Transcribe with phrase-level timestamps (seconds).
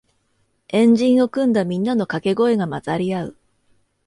[0.69, 3.37] 円陣を組んだみんなのかけ声が混ざり合う